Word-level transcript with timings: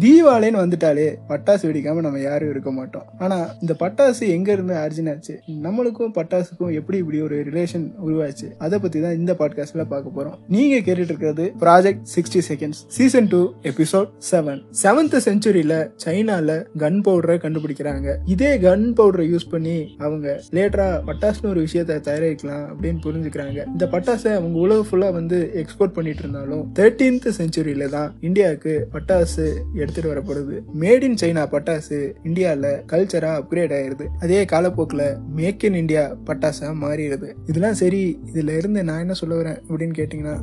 தீபாவளின்னு 0.00 0.60
வந்துட்டாலே 0.64 1.14
பட்டாசு 1.28 1.62
வெடிக்காம 1.62 2.00
நம்ம 2.00 2.18
யாரும் 2.18 2.50
இருக்க 2.50 2.70
மாட்டோம். 2.72 3.04
ஆனா 3.18 3.54
இந்த 3.60 3.74
பட்டாசு 3.78 4.20
எங்க 4.20 4.52
இருந்து 4.52 4.74
ஆரிஜின் 4.74 5.10
ஆச்சு 5.10 5.40
நம்மளுக்கும் 5.48 6.12
பட்டாசுக்கும் 6.14 6.72
எப்படி 6.72 6.98
இப்படி 6.98 7.20
ஒரு 7.20 7.44
ரிலேஷன் 7.44 7.92
உருவாச்சு? 8.06 8.46
அதை 8.58 8.78
பத்தி 8.78 9.00
தான் 9.00 9.14
இந்த 9.14 9.32
பாட்காஸ்ட்ல 9.32 9.84
பார்க்க 9.88 10.22
போறோம். 10.22 10.38
நீங்க 10.48 10.76
கேட்டுட்டு 10.76 11.10
இருக்கிறது 11.10 11.52
project 11.60 12.02
sixty 12.14 12.40
seconds 12.48 12.80
season 12.86 13.28
two 13.28 13.52
episode 13.62 14.08
seven 14.30 14.62
seventh 14.82 15.18
செஞ்சுரியில 15.26 15.90
சைனால 16.04 16.66
கன் 16.78 17.00
பவுடரை 17.00 17.36
கண்டுபிடிக்கிறாங்க. 17.44 18.16
இதே 18.24 18.58
கன் 18.58 18.86
பவுடரை 18.96 19.26
யூஸ் 19.34 19.50
பண்ணி 19.50 19.94
அவங்க 19.98 20.40
லேட்டரா 20.50 20.88
பட்டாசுன்னு 21.06 21.46
ஒரு 21.46 21.60
விஷயத்த 21.60 21.98
தயாரிக்கலாம் 22.08 22.66
அப்படின்னு 22.70 23.00
புரிஞ்சுக்கிறாங்க. 23.04 23.66
இந்த 23.66 23.86
பட்டாசை 23.86 24.30
அவங்க 24.34 24.58
உலக 24.58 24.84
ஃபுல்லா 24.90 25.12
வந்து 25.12 25.64
எக்ஸ்போர்ட் 25.64 25.92
பண்ணிட்டு 25.92 26.18
இருந்தாலும் 26.18 26.72
தேர்டீன்த் 26.78 27.30
செஞ்சுரியில 27.38 27.88
தான் 27.88 28.14
இந்தியாவுக்கு 28.20 28.88
பட்டாசு 28.92 29.46
எடுத்துட்டு 29.82 30.12
வரப்படுது 30.12 30.56
மேட் 30.82 31.06
இன் 31.08 31.18
சைனா 31.22 31.44
பட்டாசு 31.54 31.98
இந்தியாவில் 32.28 32.70
கல்ச்சரா 32.92 33.30
அப்கிரேட் 33.40 33.74
ஆயிருது. 33.78 34.06
அதே 34.24 34.40
காலப்போக்கில் 34.52 35.04
மேக் 35.38 35.64
இன் 35.68 35.78
இந்தியா 35.82 36.04
பட்டாசா 36.28 36.68
மாறிடுது. 36.82 37.28
இதெல்லாம் 37.46 37.78
சரி 37.82 38.02
இதுல 38.32 38.56
இருந்து 38.60 38.80
நான் 38.88 39.02
என்ன 39.04 39.14
சொல்ல 39.20 39.40
வரேன் 39.40 39.58
அப்படின்னு 39.68 39.96
கேட்டிங்கன்னா 40.00 40.34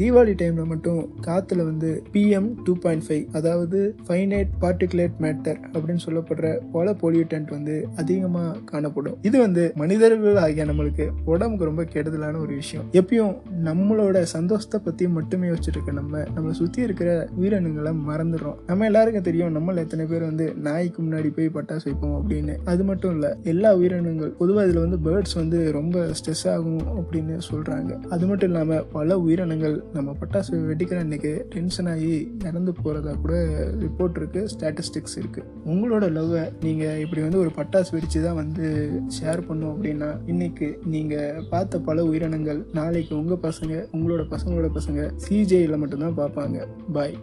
தீபாவளி 0.00 0.34
டைம்ல 0.42 0.64
மட்டும் 0.72 1.00
காத்துல 1.26 1.64
வந்து 1.70 1.90
பிஎம் 2.12 2.48
டூ 2.64 2.72
பாயிண்ட் 2.84 3.06
ஃபைவ் 3.08 3.24
அதாவது 3.38 3.78
ஃபைனைட் 4.06 4.52
பார்ட்டிகுலேட் 4.62 5.16
மேட்டர் 5.24 5.58
அப்படின்னு 5.74 6.04
சொல்லப்படுற 6.06 6.48
பல 6.76 6.96
பொல்யூட்டன்ட் 7.02 7.50
வந்து 7.56 7.76
அதிகமா 8.02 8.44
காணப்படும். 8.70 9.18
இது 9.28 9.36
வந்து 9.44 9.64
மனிதர்கள் 9.82 10.40
ஆகிய 10.44 10.66
நம்மளுக்கு 10.70 11.06
உடம்புக்கு 11.32 11.68
ரொம்ப 11.70 11.82
கெடுதலான 11.94 12.40
ஒரு 12.44 12.54
விஷயம். 12.62 12.86
எப்பயும் 13.00 13.34
நம்மளோட 13.68 14.22
சந்தோஷத்தை 14.36 14.80
பத்தி 14.84 15.04
மட்டுமே 15.18 15.48
வச்சுட்டு 15.48 15.76
இருக்க 15.76 15.92
நம்ம 16.00 16.22
நம்மளை 16.34 16.54
சுத்தி 16.60 16.80
இருக்கிற 16.86 17.10
உயிரினங்களை 17.40 17.92
மறந்துடுறோம். 18.08 18.58
நம்ம 18.66 18.81
எல்லாருக்கும் 18.84 19.22
தெரியும் 19.22 19.54
நம்மள 19.56 19.76
எத்தனை 19.76 20.06
பேர் 20.06 20.22
வந்து 20.22 20.54
நாய்க்கு 20.54 21.02
முன்னாடி 21.02 21.30
போய் 21.36 21.50
பட்டாசு 21.54 21.84
வைப்போம் 21.84 22.16
அப்படின்னு. 22.22 22.54
அது 22.64 22.84
மட்டும் 22.84 23.12
இல்ல 23.12 23.36
எல்லா 23.42 23.76
உயிரினங்கள் 23.76 24.30
பொதுவாக 24.30 24.66
இதுல 24.68 24.88
வந்து 24.88 24.98
பேர்ட்ஸ் 25.06 25.34
வந்து 25.34 25.72
ரொம்ப 25.72 26.10
ஸ்ட்ரெஸ் 26.18 26.50
ஆகும் 26.50 26.82
அப்படின்னு 26.96 27.38
சொல்றாங்க. 27.50 28.02
அது 28.06 28.26
மட்டும் 28.26 28.50
இல்லாம 28.50 28.80
பல 28.92 29.18
உயிரினங்கள் 29.18 29.82
நம்ம 29.92 30.16
பட்டாசு 30.20 30.52
வெடிக்கிற 30.52 30.98
அன்னைக்கு 30.98 31.46
டென்ஷன் 31.48 31.86
ஆகி 31.86 32.36
இறந்து 32.44 32.72
போறதா 32.84 33.20
கூட 33.20 33.34
ரிப்போர்ட் 33.84 34.16
இருக்கு 34.16 34.48
ஸ்டாட்டிஸ்டிக்ஸ் 34.58 35.16
இருக்கு. 35.16 35.44
உங்களோட 35.66 36.04
லவ்வை 36.18 36.52
நீங்க 36.60 36.98
இப்படி 36.98 37.22
வந்து 37.22 37.38
ஒரு 37.38 37.50
பட்டாசு 37.56 37.92
வெடிச்சு 37.92 38.22
தான் 38.22 38.34
வந்து 38.34 38.90
ஷேர் 39.20 39.46
பண்ணும் 39.46 39.72
அப்படின்னா 39.74 40.10
இன்னைக்கு 40.26 40.78
நீங்க 40.84 41.34
பார்த்த 41.50 41.78
பல 41.78 42.04
உயிரினங்கள் 42.04 42.66
நாளைக்கு 42.72 43.16
உங்க 43.16 43.38
பசங்க 43.42 43.74
உங்களோட 43.92 44.22
பசங்களோட 44.30 44.70
பசங்க 44.78 45.10
சிஜேயில் 45.28 45.78
மட்டும்தான் 45.78 46.16
பார்ப்பாங்க. 46.16 46.66
பாய் 46.92 47.16